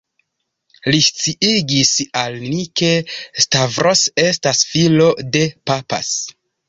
[0.93, 1.91] Li sciigis
[2.21, 2.89] al ni, ke
[3.45, 6.11] Stavros estas filo de «_papas_».